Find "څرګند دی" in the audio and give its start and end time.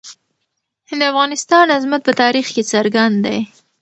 2.71-3.39